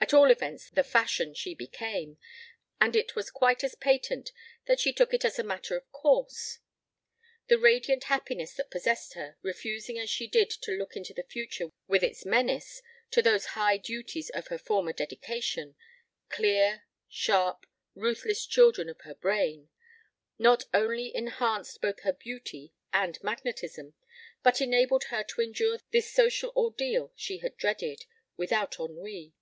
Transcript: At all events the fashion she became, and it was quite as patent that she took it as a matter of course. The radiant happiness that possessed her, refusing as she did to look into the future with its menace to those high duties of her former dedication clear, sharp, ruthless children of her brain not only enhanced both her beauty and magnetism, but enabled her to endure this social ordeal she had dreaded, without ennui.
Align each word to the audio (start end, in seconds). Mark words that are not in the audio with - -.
At 0.00 0.12
all 0.12 0.28
events 0.30 0.70
the 0.70 0.82
fashion 0.82 1.34
she 1.34 1.54
became, 1.54 2.18
and 2.80 2.96
it 2.96 3.14
was 3.14 3.30
quite 3.30 3.62
as 3.62 3.76
patent 3.76 4.32
that 4.66 4.80
she 4.80 4.92
took 4.92 5.14
it 5.14 5.24
as 5.24 5.38
a 5.38 5.44
matter 5.44 5.76
of 5.76 5.90
course. 5.92 6.58
The 7.46 7.58
radiant 7.60 8.04
happiness 8.04 8.54
that 8.54 8.72
possessed 8.72 9.14
her, 9.14 9.36
refusing 9.40 9.96
as 10.00 10.10
she 10.10 10.26
did 10.26 10.50
to 10.50 10.72
look 10.72 10.96
into 10.96 11.14
the 11.14 11.22
future 11.22 11.68
with 11.86 12.02
its 12.02 12.26
menace 12.26 12.82
to 13.12 13.22
those 13.22 13.44
high 13.54 13.76
duties 13.78 14.30
of 14.30 14.48
her 14.48 14.58
former 14.58 14.92
dedication 14.92 15.76
clear, 16.28 16.82
sharp, 17.08 17.64
ruthless 17.94 18.44
children 18.46 18.88
of 18.88 19.00
her 19.02 19.14
brain 19.14 19.68
not 20.40 20.64
only 20.74 21.14
enhanced 21.14 21.80
both 21.80 22.00
her 22.00 22.12
beauty 22.12 22.74
and 22.92 23.22
magnetism, 23.22 23.94
but 24.42 24.60
enabled 24.60 25.04
her 25.04 25.22
to 25.22 25.40
endure 25.40 25.78
this 25.92 26.12
social 26.12 26.52
ordeal 26.56 27.12
she 27.14 27.38
had 27.38 27.56
dreaded, 27.56 28.04
without 28.36 28.80
ennui. 28.80 29.32